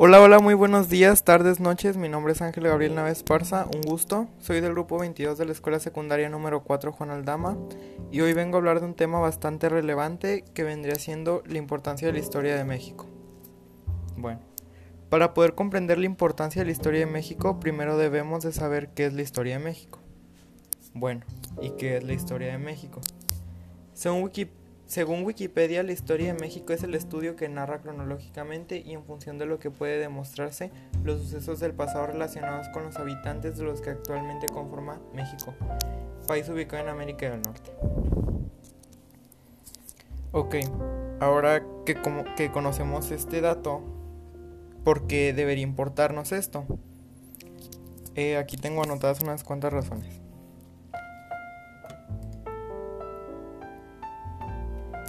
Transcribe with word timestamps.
Hola, 0.00 0.22
hola, 0.22 0.38
muy 0.38 0.54
buenos 0.54 0.88
días, 0.88 1.24
tardes, 1.24 1.58
noches. 1.58 1.96
Mi 1.96 2.08
nombre 2.08 2.32
es 2.32 2.40
Ángel 2.40 2.68
Gabriel 2.68 2.94
Naves 2.94 3.24
Parza, 3.24 3.66
un 3.74 3.80
gusto. 3.80 4.28
Soy 4.38 4.60
del 4.60 4.70
grupo 4.70 4.96
22 4.96 5.36
de 5.36 5.44
la 5.44 5.50
Escuela 5.50 5.80
Secundaria 5.80 6.28
número 6.28 6.62
4 6.62 6.92
Juan 6.92 7.10
Aldama 7.10 7.58
y 8.12 8.20
hoy 8.20 8.32
vengo 8.32 8.56
a 8.56 8.60
hablar 8.60 8.78
de 8.78 8.86
un 8.86 8.94
tema 8.94 9.18
bastante 9.18 9.68
relevante 9.68 10.44
que 10.54 10.62
vendría 10.62 10.94
siendo 10.94 11.42
la 11.48 11.58
importancia 11.58 12.06
de 12.06 12.12
la 12.12 12.20
historia 12.20 12.54
de 12.54 12.62
México. 12.62 13.06
Bueno, 14.16 14.38
para 15.08 15.34
poder 15.34 15.56
comprender 15.56 15.98
la 15.98 16.06
importancia 16.06 16.62
de 16.62 16.66
la 16.66 16.72
historia 16.72 17.00
de 17.00 17.06
México, 17.06 17.58
primero 17.58 17.98
debemos 17.98 18.44
de 18.44 18.52
saber 18.52 18.90
qué 18.90 19.06
es 19.06 19.14
la 19.14 19.22
historia 19.22 19.58
de 19.58 19.64
México. 19.64 19.98
Bueno, 20.94 21.22
¿y 21.60 21.70
qué 21.70 21.96
es 21.96 22.04
la 22.04 22.12
historia 22.12 22.52
de 22.52 22.58
México? 22.58 23.00
Según 23.94 24.22
Wikipedia, 24.22 24.67
según 24.88 25.22
Wikipedia, 25.22 25.82
la 25.82 25.92
historia 25.92 26.32
de 26.32 26.40
México 26.40 26.72
es 26.72 26.82
el 26.82 26.94
estudio 26.94 27.36
que 27.36 27.46
narra 27.50 27.82
cronológicamente 27.82 28.78
y 28.78 28.94
en 28.94 29.04
función 29.04 29.36
de 29.36 29.44
lo 29.44 29.58
que 29.58 29.70
puede 29.70 29.98
demostrarse 29.98 30.70
los 31.04 31.20
sucesos 31.20 31.60
del 31.60 31.74
pasado 31.74 32.06
relacionados 32.06 32.68
con 32.70 32.84
los 32.84 32.96
habitantes 32.96 33.58
de 33.58 33.64
los 33.64 33.82
que 33.82 33.90
actualmente 33.90 34.46
conforma 34.46 34.98
México, 35.14 35.54
país 36.26 36.48
ubicado 36.48 36.84
en 36.84 36.88
América 36.88 37.28
del 37.28 37.42
Norte. 37.42 37.70
Ok, 40.32 40.56
ahora 41.20 41.62
que, 41.84 41.94
como, 41.94 42.24
que 42.34 42.50
conocemos 42.50 43.10
este 43.10 43.42
dato, 43.42 43.82
¿por 44.84 45.06
qué 45.06 45.34
debería 45.34 45.64
importarnos 45.64 46.32
esto? 46.32 46.64
Eh, 48.14 48.38
aquí 48.38 48.56
tengo 48.56 48.82
anotadas 48.82 49.20
unas 49.20 49.44
cuantas 49.44 49.70
razones. 49.70 50.27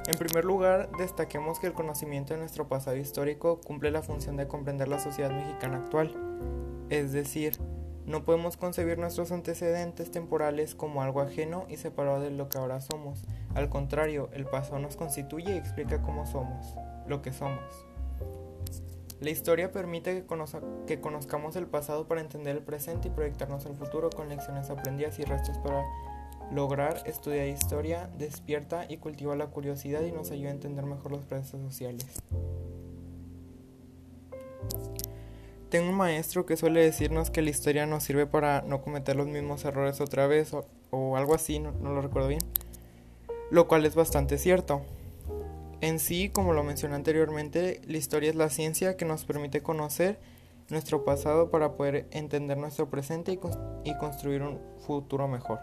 En 0.10 0.18
primer 0.18 0.44
lugar, 0.44 0.90
destaquemos 0.98 1.60
que 1.60 1.68
el 1.68 1.74
conocimiento 1.74 2.34
de 2.34 2.40
nuestro 2.40 2.68
pasado 2.68 2.98
histórico 2.98 3.62
cumple 3.62 3.92
la 3.92 4.02
función 4.02 4.38
de 4.38 4.48
comprender 4.48 4.88
la 4.88 4.98
sociedad 4.98 5.30
mexicana 5.30 5.78
actual. 5.78 6.16
Es 6.90 7.12
decir, 7.12 7.60
no 8.08 8.26
podemos 8.26 8.58
concebir 8.58 8.98
nuestros 8.98 9.32
antecedentes 9.32 10.10
temporales 10.10 10.74
como 10.74 11.04
algo 11.04 11.22
ajeno 11.22 11.68
y 11.70 11.78
separado 11.78 12.22
de 12.22 12.32
lo 12.32 12.50
que 12.50 12.58
ahora 12.58 12.82
somos. 12.82 13.24
Al 13.54 13.70
contrario, 13.70 14.32
el 14.34 14.48
pasado 14.48 14.80
nos 14.80 14.96
constituye 14.96 15.54
y 15.54 15.58
explica 15.60 16.02
cómo 16.02 16.26
somos, 16.26 16.74
lo 17.08 17.22
que 17.22 17.32
somos. 17.32 17.86
La 19.20 19.30
historia 19.30 19.72
permite 19.72 20.26
que, 20.88 21.00
conozcamos 21.00 21.56
el 21.56 21.68
pasado 21.68 22.08
para 22.08 22.22
entender 22.22 22.56
el 22.56 22.64
presente 22.64 23.10
y 23.10 23.12
proyectarnos 23.12 23.68
al 23.68 23.76
futuro 23.76 24.10
con 24.10 24.28
lecciones 24.30 24.72
aprendidas 24.72 25.20
y 25.20 25.24
restos 25.24 25.60
para 25.60 25.86
Lograr 26.52 27.04
estudiar 27.06 27.48
historia 27.48 28.10
despierta 28.18 28.86
y 28.90 28.98
cultiva 28.98 29.36
la 29.36 29.48
curiosidad 29.48 30.02
y 30.04 30.12
nos 30.12 30.32
ayuda 30.32 30.50
a 30.50 30.54
entender 30.54 30.86
mejor 30.86 31.12
los 31.12 31.26
procesos 31.26 31.62
sociales. 31.62 32.06
Tengo 35.70 35.90
un 35.90 35.96
maestro 35.96 36.48
que 36.48 36.58
suele 36.58 36.82
decirnos 36.82 37.30
que 37.30 37.44
la 37.44 37.52
historia 37.52 37.86
nos 37.86 38.04
sirve 38.04 38.26
para 38.26 38.64
no 38.64 38.82
cometer 38.82 39.16
los 39.16 39.28
mismos 39.28 39.64
errores 39.66 40.02
otra 40.02 40.26
vez 40.26 40.52
o, 40.90 41.16
algo 41.16 41.36
así, 41.36 41.60
no, 41.60 41.72
no 41.74 41.94
lo 41.94 42.02
recuerdo 42.02 42.30
bien. 42.30 42.42
Lo 43.52 43.68
cual 43.68 43.86
es 43.86 43.94
bastante 43.94 44.40
cierto. 44.40 44.82
En 45.82 46.00
sí, 46.00 46.30
como 46.30 46.54
lo 46.54 46.64
mencioné 46.64 46.96
anteriormente, 46.96 47.82
la 47.86 47.98
historia 47.98 48.32
es 48.32 48.36
la 48.36 48.50
ciencia 48.50 48.98
que 48.98 49.06
nos 49.06 49.26
permite 49.26 49.62
conocer 49.62 50.20
nuestro 50.70 51.06
pasado 51.06 51.52
para 51.52 51.74
poder 51.74 52.08
entender 52.12 52.58
nuestro 52.58 52.90
presente 52.90 53.32
y, 53.32 53.40
y 53.90 53.98
construir 53.98 54.42
un 54.42 54.60
futuro 54.80 55.28
mejor. 55.28 55.60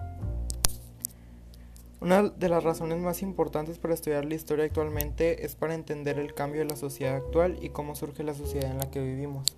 Una 1.99 2.25
de 2.25 2.49
las 2.51 2.63
razones 2.63 2.99
más 2.99 3.23
importantes 3.23 3.79
para 3.79 3.95
estudiar 3.95 4.27
la 4.27 4.35
historia 4.35 4.67
actualmente 4.67 5.47
es 5.47 5.57
para 5.57 5.75
entender 5.75 6.19
el 6.19 6.35
cambio 6.35 6.61
de 6.61 6.69
la 6.69 6.77
sociedad 6.77 7.17
actual 7.17 7.57
y 7.63 7.71
cómo 7.71 7.95
surge 7.95 8.23
la 8.23 8.35
sociedad 8.35 8.71
en 8.71 8.79
la 8.79 8.91
que 8.91 9.01
vivimos. 9.01 9.57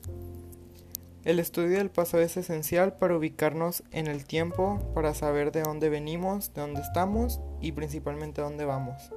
El 1.24 1.40
estudio 1.40 1.78
del 1.78 1.90
pasado 1.90 2.22
es 2.22 2.36
esencial 2.36 2.96
para 2.96 3.16
ubicarnos 3.16 3.82
en 3.90 4.06
el 4.06 4.24
tiempo, 4.24 4.78
para 4.94 5.14
saber 5.14 5.50
de 5.50 5.62
dónde 5.62 5.88
venimos, 5.88 6.54
de 6.54 6.60
dónde 6.60 6.80
estamos 6.80 7.40
y 7.60 7.72
principalmente 7.72 8.40
dónde 8.40 8.64
vamos. 8.64 9.10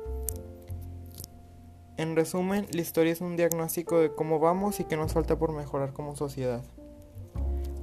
En 1.98 2.16
resumen, 2.16 2.66
la 2.74 2.82
historia 2.82 3.14
es 3.14 3.22
un 3.22 3.38
diagnóstico 3.38 4.00
de 4.00 4.16
cómo 4.16 4.40
vamos 4.40 4.80
y 4.80 4.86
qué 4.86 4.98
nos 4.98 5.14
falta 5.14 5.38
por 5.38 5.52
mejorar 5.52 5.94
como 5.94 6.16
sociedad. 6.16 6.64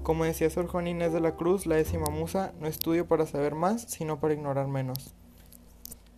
Como 0.02 0.24
decía 0.24 0.50
Sor 0.50 0.66
Juan 0.66 0.88
Inés 0.88 1.12
de 1.12 1.20
la 1.20 1.36
Cruz, 1.36 1.66
la 1.66 1.76
décima 1.76 2.10
musa, 2.10 2.52
no 2.58 2.66
estudio 2.66 3.06
para 3.06 3.26
saber 3.26 3.54
más, 3.54 3.82
sino 3.82 4.18
para 4.18 4.34
ignorar 4.34 4.66
menos. 4.66 5.14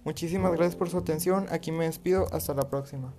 Muchísimas 0.04 0.52
gracias 0.52 0.76
por 0.76 0.88
su 0.88 0.98
atención. 0.98 1.46
Aquí 1.50 1.72
me 1.72 1.84
despido. 1.84 2.26
Hasta 2.32 2.54
la 2.54 2.68
próxima. 2.68 3.14